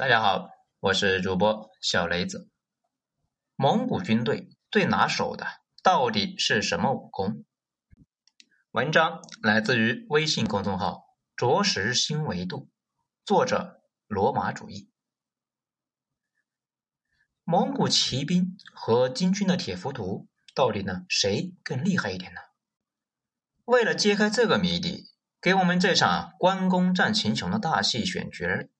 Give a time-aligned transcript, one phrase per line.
[0.00, 0.48] 大家好，
[0.78, 2.48] 我是主播小雷子。
[3.54, 5.46] 蒙古军队最拿手的
[5.82, 7.44] 到底是什么武功？
[8.70, 11.02] 文章来自于微信公众号
[11.36, 12.70] “着实新维度”，
[13.26, 14.90] 作者罗马主义。
[17.44, 22.40] 蒙古骑兵和金军的铁浮屠，到底呢谁更厉害一点呢？
[23.66, 25.10] 为了揭开这个谜底，
[25.42, 28.70] 给我们这场关公战秦琼的大戏选角儿。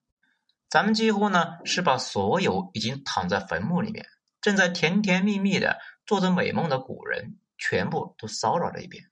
[0.71, 4.07] 咱们几乎呢是把所有已经躺在坟墓里面、
[4.39, 9.11] 正在甜甜蜜蜜的做着美梦的古人，全部都骚扰了一遍，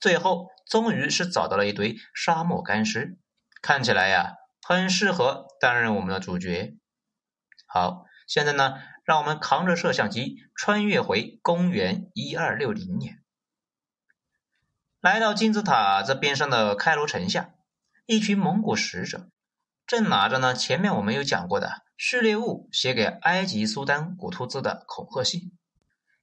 [0.00, 3.18] 最后终于是找到了一堆沙漠干尸，
[3.60, 6.78] 看起来呀很适合担任我们的主角。
[7.66, 13.22] 好，现在呢，让我们扛着摄像机穿越回公元一二六零年，
[15.02, 17.50] 来到金字塔这边上的开罗城下，
[18.06, 19.28] 一群蒙古使者。
[19.86, 25.52] 正拿着呢，前面我们有讲过的序列物写给埃及苏丹古突兹的恐吓信，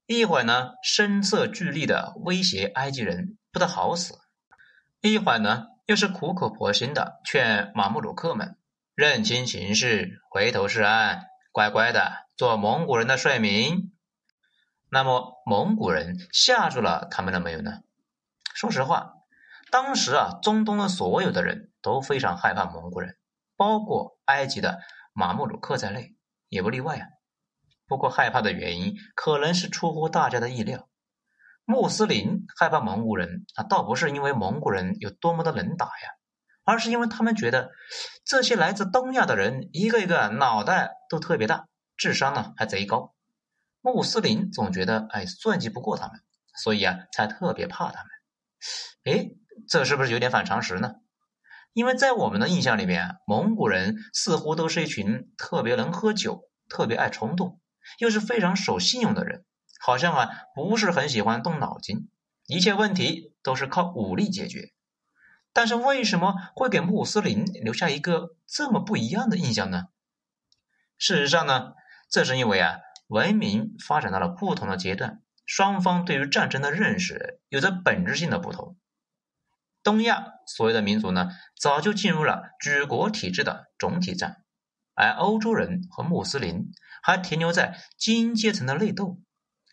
[0.07, 4.17] 一会儿呢声色俱厉的威胁埃及人不得好死，
[5.01, 8.57] 一会儿呢又是苦口婆心的劝马穆鲁克们
[8.95, 13.93] 认清形势，回头是岸，乖乖的做蒙古人的帅民。
[14.89, 17.81] 那么蒙古人吓住了他们了没有呢？
[18.55, 19.13] 说实话，
[19.69, 23.17] 当时啊，中东的所有的人都非常害怕蒙古人。
[23.61, 24.79] 包括埃及的
[25.13, 26.15] 马穆鲁克在内，
[26.49, 27.05] 也不例外啊。
[27.85, 30.89] 不过害怕的原因可能是出乎大家的意料。
[31.63, 36.09] 穆斯林害怕蒙古人啊，倒不是因为蒙古人有多么的能打呀，
[36.63, 37.69] 而是因为他们觉得
[38.25, 43.13] 这些来自东亚的人一个一个脑袋都特别大，智商呢还贼高。
[43.81, 46.19] 穆斯林总觉得哎算计不过他们，
[46.55, 48.09] 所以啊才特别怕他们。
[49.03, 49.29] 哎，
[49.69, 50.95] 这是不是有点反常识呢？
[51.73, 57.61] 因为在我们的印象里面，蒙古人似乎都是一群特别能喝酒、特别爱冲动，
[57.99, 59.45] 又是非常守信用的人，
[59.79, 62.09] 好像啊不是很喜欢动脑筋，
[62.47, 64.73] 一切问题都是靠武力解决。
[65.53, 69.87] 但是为什么会给穆斯林留下一个这么不一样的印象呢？
[70.97, 71.73] 事实上呢，
[72.09, 78.77] 这是因为啊文明发展到了不同的阶段，双方对于战争的认识有着本质性的不同。
[79.83, 84.43] 东亚所有的民族呢，早就进入了举国体制的总体战，
[84.93, 86.71] 而欧洲人和穆斯林
[87.01, 89.19] 还停留在精英阶层的内斗，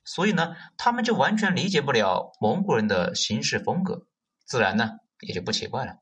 [0.05, 4.07] 所以呢，他们就完全理解不了蒙古人的行事风格，
[4.47, 5.97] 自然呢也就不奇怪了。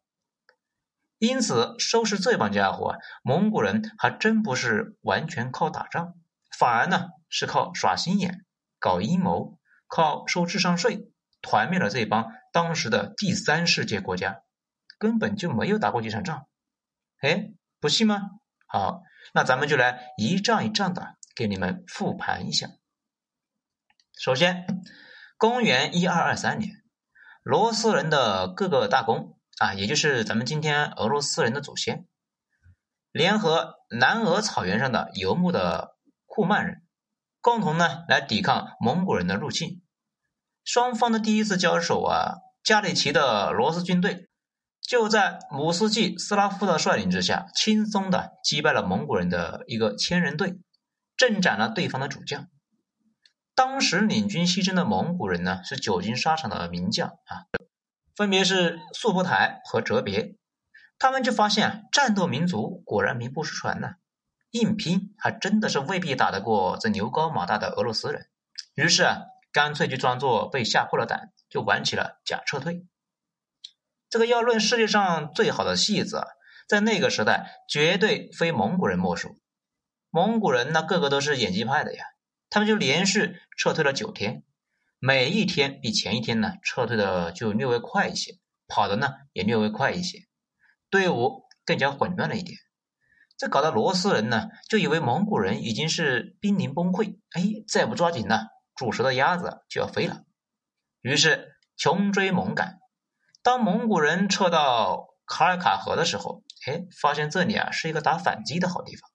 [1.18, 6.14] 因此，收拾这帮家伙啊，蒙古人还真不是完全靠打仗，
[6.56, 8.44] 反而呢是靠耍心眼、
[8.78, 9.58] 搞阴谋、
[9.88, 11.10] 靠收智商税。
[11.42, 14.40] 团灭了这帮当时的第三世界国家，
[14.96, 16.48] 根本就没有打过几场仗。
[17.20, 17.50] 哎，
[17.80, 18.30] 不信吗？
[18.66, 19.02] 好，
[19.34, 22.68] 那咱们就来一仗一仗的给你们复盘一下。
[24.18, 24.66] 首先，
[25.36, 26.70] 公元一二二三年，
[27.42, 32.06] 罗斯人的各个大公啊，也就是咱们今天俄罗斯人的祖先，
[33.12, 36.82] 联合南俄草原上的游牧的库曼人，
[37.42, 39.82] 共同呢来抵抗蒙古人的入侵。
[40.64, 44.28] 双方的第一次交手啊，加里奇的罗斯军队
[44.82, 50.58] 就在姆斯季斯拉夫的率领之下，轻松的击败了蒙古人的一个千人队，
[51.16, 52.48] 镇斩了对方的主将。
[53.54, 57.46] 当时领军牺牲的蒙古人呢，是久经沙场的名将啊，
[58.16, 60.34] 分别是速不台和哲别。
[60.98, 63.90] 他们就发现啊，战斗民族果然名不虚传呢，
[64.50, 68.26] 硬拼还真的是未必打得过这牛高马大的俄罗斯人。
[68.74, 69.18] 于是啊。
[69.56, 72.86] 干脆就装作被吓破了胆，就玩起了假撤退。
[74.10, 76.26] 这个要论世界上最好的戏子，
[76.68, 79.40] 在那个时代绝对非蒙古人莫属。
[80.10, 82.04] 蒙古人那个个都是演技派的呀，
[82.50, 84.42] 他们就连续撤退了九天，
[84.98, 88.34] 每一天比前一天呢撤退的就略微快一些，
[88.68, 90.26] 跑的呢也略微快一些，
[90.90, 92.58] 队伍更加混乱了一点。
[93.38, 98.48] 这搞得罗斯人呢就以为蒙古人已经是濒临崩溃，哎，再不抓紧呢。
[98.76, 100.24] 煮熟的鸭子就要飞了，
[101.00, 102.78] 于是穷追猛赶。
[103.42, 109.10] 当蒙古人撤到卡尔卡河的时候，哎，发现这里啊是一个打反击的好地方，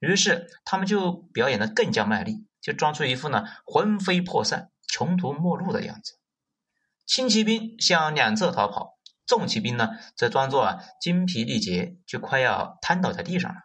[0.00, 6.18] 于是他们就表演的更加卖力，就装出一副呢魂飞魄散、穷途末路的样子。
[7.06, 13.60] 轻骑兵向两侧逃跑，重骑兵呢则装作啊精疲力竭，就快要瘫倒在地上了，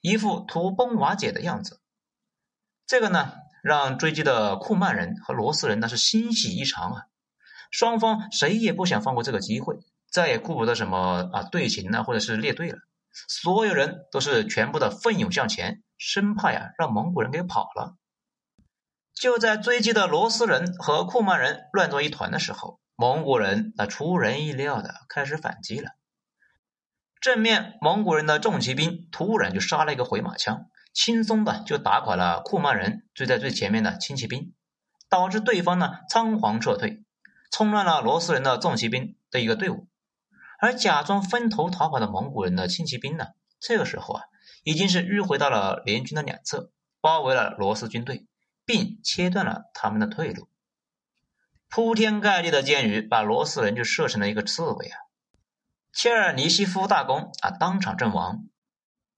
[0.00, 1.80] 一副土崩瓦解的样子。
[2.88, 3.34] 这个呢。
[3.62, 7.02] 让追击的库曼人和罗斯人那是欣喜异常啊！
[7.70, 9.76] 双方谁也不想放过这个机会，
[10.10, 12.78] 再也顾不得什么啊队形呢，或者是列队了，
[13.28, 17.96] 所有人都是全部的奋勇向前，生怕呀让蒙古人给跑了。
[19.14, 25.90] 就在追击的罗斯人和库曼人乱作一团的时候，蒙古人那出人意料的开始反击了。
[27.20, 34.52] 正面蒙古人的重骑兵突然就杀了一个回马枪，轻松的就打垮了库曼人追在最前面的轻骑兵，
[35.08, 37.04] 导致对方呢仓皇撤退，
[37.50, 39.86] 冲乱了罗斯人的重骑兵的一个队伍。
[40.58, 43.28] 而假装分头逃跑的蒙古人的轻骑兵呢，
[43.60, 44.24] 这个时候啊，
[44.62, 46.70] 已经是迂回到了联军的两侧，
[47.00, 48.26] 包围了罗斯军队，
[48.66, 50.48] 并切断了他们的退路。
[51.68, 54.98] 铺天盖地的箭雨把罗斯人就射成了一个刺猬啊！
[55.92, 58.44] 切尔尼西夫大公啊当场阵亡，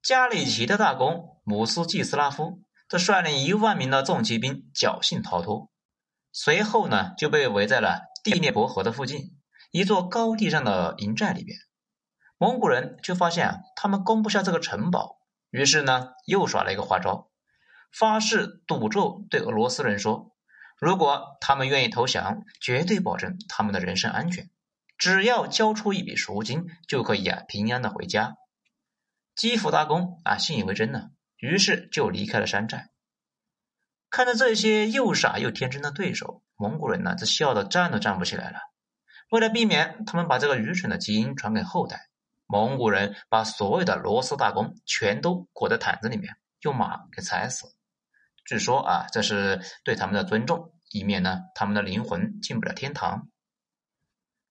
[0.03, 5.71] 加里奇的大公姆斯季斯拉夫则率领一万名的重骑兵侥幸逃脱，
[6.33, 9.39] 随后呢就被围在了第聂伯河的附近。
[9.71, 11.57] 一座高地上的营寨里边，
[12.37, 15.19] 蒙古人就发现啊，他们攻不下这个城堡，
[15.51, 17.31] 于是呢，又耍了一个花招，
[17.93, 20.35] 发誓赌咒对俄罗斯人说，
[20.79, 24.51] 如果他们愿意投降，绝对保证他们的人身安全，
[24.99, 28.35] 只要交出一笔赎金，就可以啊平安的回家。
[29.43, 32.91] 基辅大公啊信以为真呢，于是就离开了山寨。
[34.09, 38.61] 看着这些又傻又天真的对手，蒙古人呢，这笑得站都站不起来了。
[39.33, 42.06] 为了避免他们把这个愚蠢的基因传给后代，
[42.47, 47.67] 蒙古人把所有的罗斯大公全都裹在毯子里面，用马给踩死。
[48.44, 53.29] 据说啊，这是对他们的尊重，以免呢他们的灵魂进不了天堂。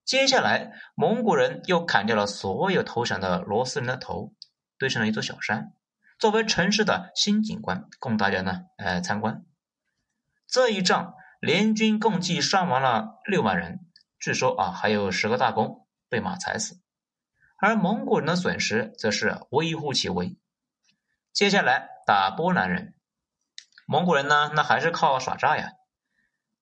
[0.04, 4.34] 接下来，蒙古人又砍掉了所有投降的罗斯人的头，
[4.82, 5.74] 堆成了一座小山，
[6.18, 9.44] 作为城市的新景观，供大家呢呃参观。
[10.48, 13.86] 这一仗，联军共计伤亡了六万人。
[14.18, 16.80] 据说啊，还有十个大公被马踩死，
[17.58, 20.36] 而蒙古人的损失则是微乎其微。
[21.32, 22.96] 接下来打波兰人，
[23.86, 25.74] 蒙古人呢，那还是靠耍诈呀。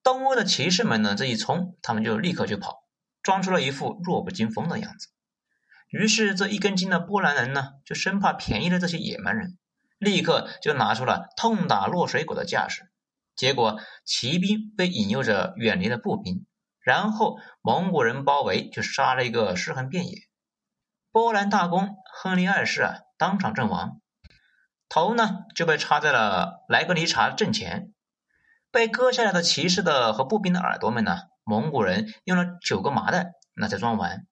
[0.03, 2.83] 东欧的骑士们呢，这一冲，他们就立刻就跑，
[3.23, 5.10] 装出了一副弱不禁风的样子。
[5.91, 9.57] 于是这一根筋的波兰人呢，就生怕便宜了这些野蛮人，
[9.99, 12.89] 立刻就拿出了痛打落水狗的架势。
[13.35, 16.45] 结果骑兵被引诱着远离了步兵。
[16.79, 20.17] 然后蒙古人包围，就杀了一个尸横遍野。
[21.11, 24.01] 波兰大公亨利二世啊，当场阵亡，
[24.89, 27.93] 头呢就被插在了莱格尼察阵前。
[28.71, 34.25] 被割下来的骑士的和步兵的耳朵们呢，蒙古人用了九个麻袋那才装完。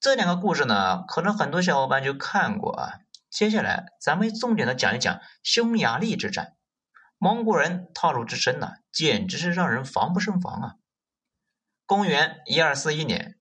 [0.00, 3.00] 这两个故事呢，可能很多小伙伴就看过啊。
[3.30, 6.54] 接下来咱们重点的讲一讲匈牙利之战。
[7.18, 10.74] 蒙古人套路之深呐，简直是让人防不胜防啊！
[11.84, 13.40] 公元一二四一年，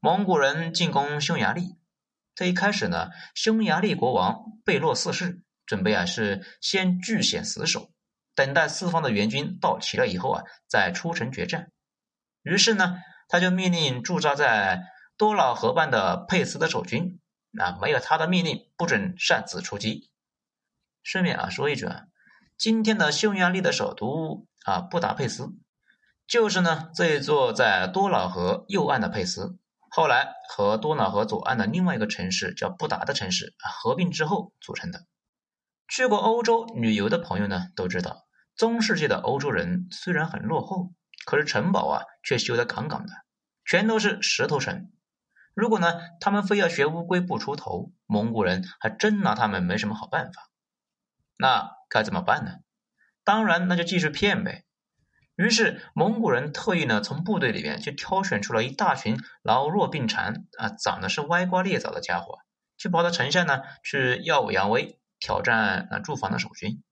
[0.00, 1.76] 蒙古人进攻匈牙利。
[2.34, 7.90] 这一开始呢，匈牙利国王贝洛四世准备啊是先据险死守，
[8.34, 11.70] 等待四方的援军到齐了以后啊，再出城决战。
[12.42, 12.96] 于是呢，
[13.28, 14.84] 他就命令驻扎在
[15.18, 17.18] 多瑙河畔的佩斯的守军，
[17.58, 20.12] 啊，没有他的命令不准擅自出击。
[21.02, 22.04] 顺便啊说一句啊，
[22.56, 25.48] 今天的匈牙利的首都啊布达佩斯。
[26.28, 29.58] 就是呢，这一座在多瑙河右岸的佩斯，
[29.90, 35.04] 后来和多瑙河左岸的另外一个城市叫布达的城市啊合并之后组成的。
[35.88, 40.92] 去过欧洲旅游的朋友呢都知道，中世纪的欧洲人虽然很落后，
[41.24, 43.12] 可是城堡啊却修得杠杠的，
[43.64, 44.92] 全都是石头城。
[45.58, 50.52] 如果呢他们非要学乌龟不出头，蒙古人还真拿他们没什么好办法。
[51.36, 52.58] 那该怎么办呢？
[53.24, 54.64] 当然，那就继续骗呗。
[55.34, 62.38] 于是蒙古人特意呢从部队里面就挑选出了一大群老弱病残啊，长得是歪瓜裂枣的家伙，
[62.76, 66.84] 就跑到城下呢去耀武扬威，挑战那驻防的守军。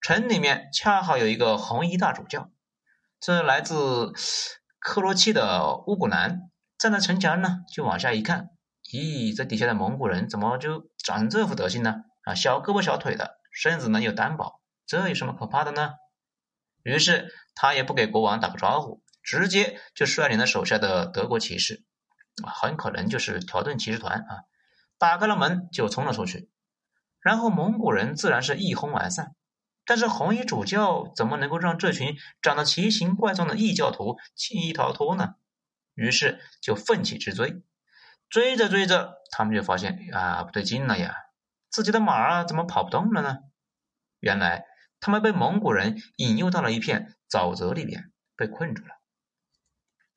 [0.00, 2.50] 城里面恰好有一个红衣大主教，
[3.20, 4.14] 这来自
[4.78, 6.50] 克罗契的乌古兰，
[6.84, 8.50] 站在城墙呢就往下一看，
[8.92, 12.02] 咦，这底下的蒙古人怎么就长成这副德行呢？
[12.24, 15.94] 啊，小胳膊小腿的，身子呢又单薄，这有什么可怕的呢？
[16.82, 21.84] 于是他也不给国王打个招呼，直接就率领了手下的德国骑士，
[22.44, 24.44] 啊，很可能就是条顿骑士团啊，
[24.98, 26.50] 打开了门就冲了出去。
[27.18, 29.34] 然后蒙古人自然是一哄而散，
[29.86, 35.36] 但是红衣主教怎么能够让这群长得奇形怪状的异教徒轻易逃脱呢？
[35.94, 37.62] 于是就奋起直追，
[38.28, 41.14] 追着追着，他们就发现啊，不对劲了呀，
[41.70, 43.38] 自己的马儿怎么跑不动了呢？
[44.20, 44.66] 原来。
[45.00, 48.88] 他们被蒙古人引诱到了一片沼泽里边，被困住了。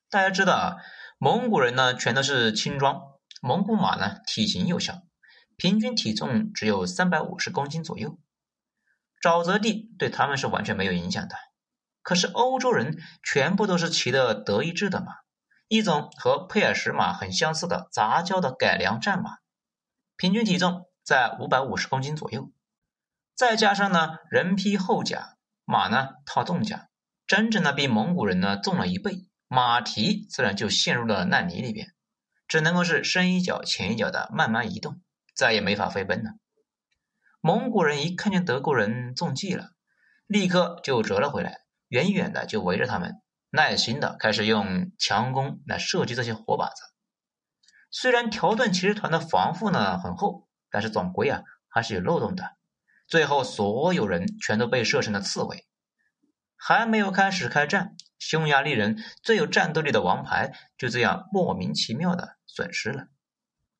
[0.08, 0.76] 大家知道啊，
[1.18, 3.02] 蒙古人呢全都是轻装，
[3.42, 5.02] 蒙古马呢体型又小，
[5.58, 8.18] 平均体重只有三百五十公斤左右。
[9.20, 11.36] 沼泽地对他们是完全没有影响的。
[12.00, 15.12] 可是欧洲人全部都是骑的德意志的马，
[15.68, 19.36] 一种和佩尔什马很相似的杂交的改良战马，
[20.16, 22.50] 平均体重在五百五十公斤左右。
[23.34, 26.88] 再加上呢，人披厚甲，马呢套重甲，
[27.26, 31.94] 整整的比蒙古人呢重了一倍，马蹄自然就陷入了烂泥里边，
[32.48, 35.02] 只能够是深一脚浅一脚的慢慢移动，
[35.36, 36.30] 再也没法飞奔了。
[37.40, 39.72] 蒙古人一看见德国人中计了，
[40.26, 46.82] 立刻就折了回来，远远的就围着他们，耐心的开始用强弓来射击这些活靶子。
[47.90, 52.56] 虽然条顿骑士团的防护呢很厚，但是总归啊还是有漏洞的。
[53.06, 55.66] 最后，所有人全都被射成了刺猬。
[56.56, 63.06] 还没有开始开战，匈牙利人最有战斗力的王牌就这样莫名其妙的损失了。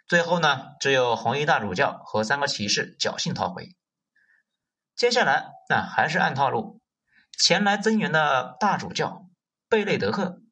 [0.07, 3.77] 最后呢，只有红衣大主教和三个骑士侥幸逃回。
[4.97, 6.81] 接下来，那还是按套路，
[7.39, 9.28] 前来增援的大主教
[9.69, 10.43] 贝内德克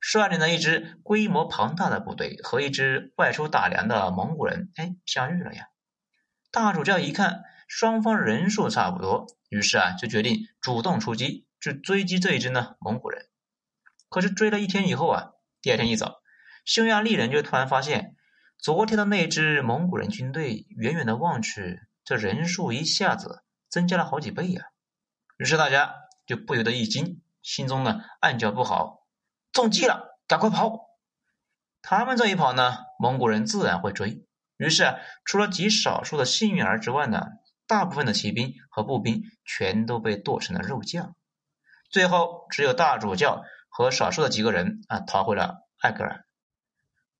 [0.00, 5.68] 率领了一支规模庞大的部队和一支外出打粮的蒙古人，哎，相遇了呀。
[6.50, 7.42] 大主教一看。
[7.70, 13.26] 双方人数差不多，于是啊，就决定主动出击，去追击这一支呢蒙古人。
[14.08, 16.22] 可是追了一天以后啊，第二天一早，
[16.64, 18.16] 匈牙利人就突然发现，
[18.56, 24.62] 昨天的那支蒙古人军队远远的望去，这人数一下子增加了好几倍呀。
[25.36, 25.94] 于是大家
[26.26, 29.06] 就不由得一惊，心中呢暗叫不好，
[29.52, 30.88] 中计了，赶快跑！
[31.80, 34.26] 他们这一跑呢，蒙古人自然会追。
[34.58, 37.26] 于是，除了极少数的幸运儿之外呢。
[37.68, 41.14] 大部分的骑兵和步兵全都被剁成了肉酱，
[41.90, 46.24] 最后只有大主教和少数的几个人啊逃回了艾格尔。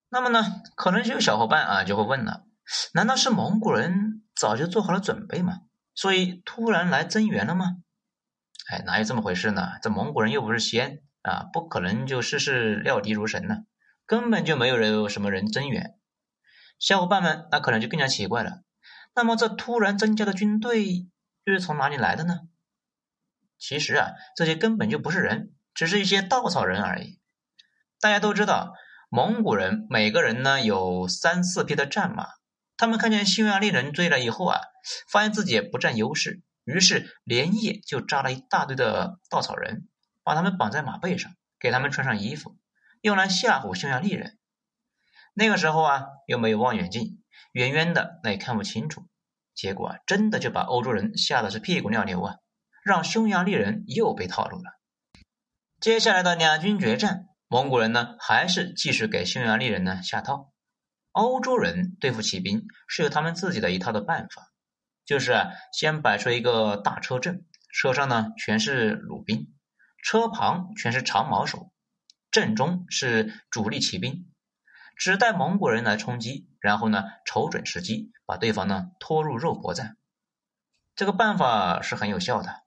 [0.09, 2.45] 那么呢，可能就有小伙伴啊就会问了：
[2.95, 5.59] 难道是蒙古人早就做好了准备吗？
[5.93, 7.75] 所以突然来增援了吗？
[8.69, 9.79] 哎，哪有这么回事呢？
[9.81, 13.65] 这蒙古人又不是仙啊，不可能就事事料敌如神呢，
[14.05, 15.95] 根本就没有人什么人增援。
[16.77, 18.61] 小伙伴们那可能就更加奇怪了。
[19.15, 21.07] 那么，这突然增加的军队
[21.45, 22.41] 又是从哪里来的呢？
[23.57, 27.19] 其实啊，这些根本就不是人，只是一些稻草人而已。
[27.99, 28.75] 大家都知道，
[29.09, 32.27] 蒙古人每个人呢有三四匹的战马，
[32.77, 34.59] 他们看见匈牙利人追来以后啊，
[35.11, 39.87] 发现自己也不占优势，于是连夜就扎了一大堆的稻草人，
[40.23, 42.59] 把他们绑在马背上，给他们穿上衣服，
[43.01, 44.37] 用来吓唬匈牙利人。
[45.33, 47.23] 那个时候啊，又没有望远镜。
[47.53, 49.07] 远远的那也看不清楚，
[49.55, 52.35] 结果啊，真的就把欧洲人吓得是屁滚尿流啊，
[52.83, 54.79] 让匈牙利人又被套路了。
[55.79, 60.53] 接下来的两军决战，蒙古人呢还是继续给匈牙利人呢下套。
[61.13, 64.51] 欧洲人对付骑兵是有他们自己的一套的办法，
[65.09, 69.51] 就是，先摆出一个大车阵，车上呢全是鲁兵，
[70.03, 71.71] 车旁全是长矛手，
[72.29, 74.31] 阵中是主力骑兵。
[74.95, 79.97] 只待蒙古人来冲击，然后呢，瞅准时机，把对方呢拖入肉搏战。
[80.95, 82.61] 这个办法是很有效的。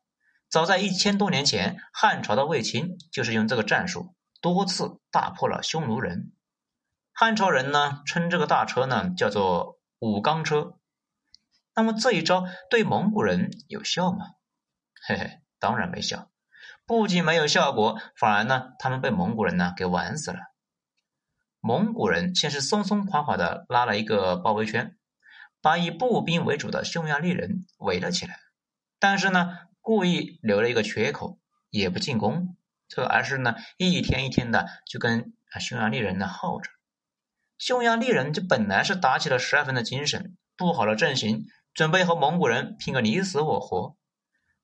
[0.50, 6.32] 早在一千多年前，汉朝的卫青就是用这个战术，多次大破了匈奴人。
[7.12, 10.76] 汉朝人呢称这个大车呢叫做五钢车。
[11.74, 14.26] 那么这一招对蒙古人有效吗？
[15.06, 16.30] 嘿嘿，当然没效。
[16.84, 20.38] 不仅没有效果，反而呢，他们被蒙古人呢给玩死了。
[21.60, 24.96] 蒙古人先是松松垮垮的拉了一个包围圈，
[25.60, 28.36] 把以步兵为主的匈牙利人围了起来。
[28.98, 31.38] 但是呢，故意留了一个缺口，
[31.70, 32.56] 也不进攻，
[32.88, 36.70] 这而是呢一天一天的就跟匈牙利人呢耗着。
[37.58, 43.96] 匈牙利人就本来是打起了十二分的精神，布好了阵型，准备和蒙古人拼个你死我活。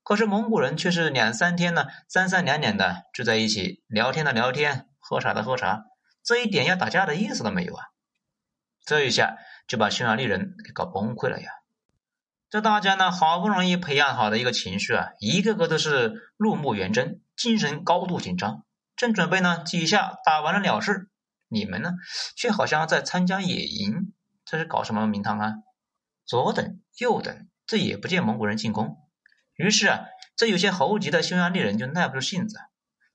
[0.02, 5.84] 可是蒙古人却是两三天呢，三三两两的聚在一起聊天的聊天，喝茶的喝茶。
[6.22, 7.84] 这一点要打架的意思都没有啊！
[8.84, 9.36] 这一下
[9.66, 11.50] 就把匈牙利人给搞崩溃了呀！
[12.50, 18.64] 这大家呢好不容易培养好的一个情绪啊，一个个都是怒目圆睁，精神高度紧张，
[18.96, 21.10] 正准备呢几下打完了了事，
[21.48, 21.92] 你们呢
[22.34, 24.14] 却好像在参加野营，
[24.46, 25.52] 这是搞什么名堂啊？
[26.28, 28.98] 左等右等，这也不见蒙古人进攻，
[29.54, 30.04] 于是啊，
[30.36, 32.60] 这有些猴急的匈牙利人就耐不住性子，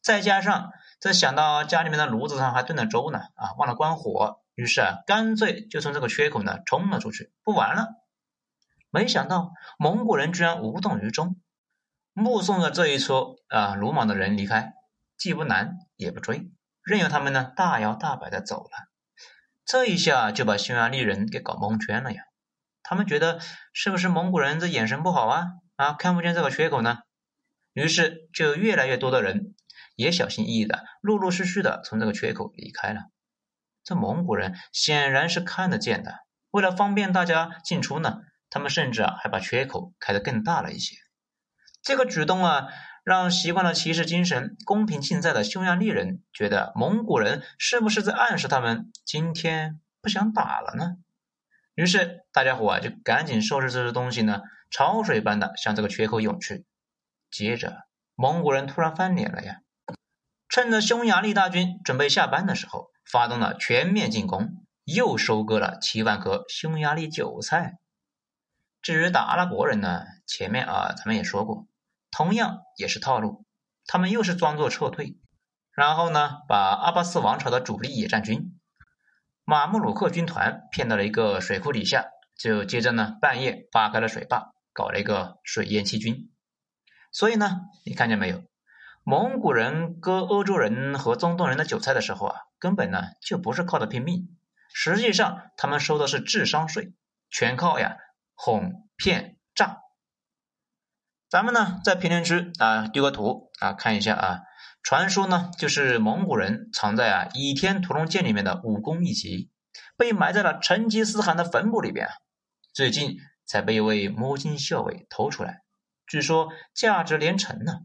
[0.01, 0.71] 再加上。
[0.99, 7.89] 这想到家里面的炉子上还炖着粥呢，啊，忘了关火，于是啊，干脆就从这个缺口呢冲了出去，不玩了。
[8.89, 11.39] 没想到蒙古人居然无动于衷，
[12.13, 14.73] 目送着这一撮啊鲁莽的人离开，
[15.17, 16.49] 既不拦也不追，
[16.81, 18.71] 任由他们呢大摇大摆的走了。
[19.65, 22.23] 这一下就把匈牙利人给搞蒙圈了呀！
[22.83, 23.39] 他们觉得
[23.73, 25.47] 是不是蒙古人这眼神不好啊？
[25.75, 26.99] 啊，看不见这个缺口呢？
[27.73, 29.55] 于是就越来越多的人
[29.95, 33.05] 也小心翼翼的、陆陆续续的从这个缺口离开了。
[33.83, 36.19] 这蒙古人显然是看得见的，
[36.51, 40.95] 为了方便大家进出呢，他们甚至啊还把缺口开得更大了一些。
[41.81, 42.67] 这个举动啊，
[43.03, 50.97] 让习惯了骑士精神、公平竞赛的匈牙利人觉得蒙古人是不是在暗示他们今天不想打了呢？
[51.75, 56.65] 于是大家伙啊就赶紧收拾这些东西呢，潮水般的向这个缺口涌去。
[57.31, 59.61] 接着，蒙古人突然翻脸了呀！
[60.47, 67.79] 趁着匈牙利大军准备下班的时候，发动了全面进攻，又收割了七万颗匈牙利韭菜。
[68.83, 71.65] 至于打阿拉伯人呢，前面啊咱们也说过，
[72.11, 73.45] 同样也是套路，
[73.87, 75.17] 他们又是装作撤退，
[75.71, 78.52] 然后呢把阿巴斯王朝的主力野战军
[79.53, 86.31] 马穆鲁克军团骗到了一个水库底下，就接着呢半夜扒开了水坝，搞了一个水淹七军。
[87.11, 88.41] 所以呢，你看见没有？
[89.03, 94.35] 蒙古人割欧洲人和中东人的韭菜的时候啊，根本呢就不是靠的拼命，
[94.73, 96.91] 实际上他们收的是智商税，
[97.29, 97.97] 全靠呀
[98.33, 99.81] 哄骗诈。
[101.29, 104.39] 咱们呢在评论区啊丢个图啊看一下啊，
[104.83, 109.49] 传说呢就是蒙古人藏在啊倚天屠龙剑里面的武功秘籍，
[109.97, 112.09] 被埋在了成吉思汗的坟墓里边，
[112.73, 115.63] 最近才被一位摸金校尉偷出来。
[116.05, 117.79] 据说价值连城呢。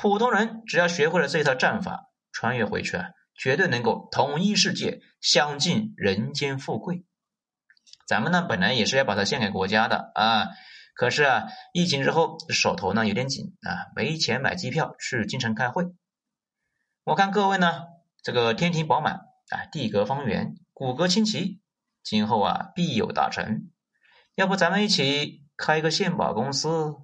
[0.00, 7.04] 普通人只要学会了这套战法，穿越回去啊，绝对能够统一世界，享尽人间富贵。
[8.06, 10.50] 咱们呢，本来也是要把它献给国家的啊，
[10.94, 15.86] 可是啊，疫情之后手头呢有点紧啊，没钱买机票去京城开会。
[17.08, 17.86] 我看各位呢，
[18.22, 19.14] 这个天庭饱满
[19.48, 21.62] 啊，地阁方圆，骨骼清奇，
[22.02, 23.70] 今后啊必有大成。
[24.34, 26.96] 要不咱们一起开个献宝公司？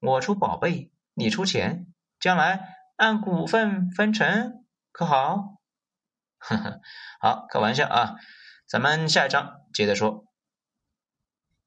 [0.00, 1.86] 我出宝贝，你出钱，
[2.18, 5.60] 将来按股份分成，可好？
[6.38, 6.80] 呵呵，
[7.20, 8.16] 好，开玩笑啊，
[8.68, 10.25] 咱们下一章接着说。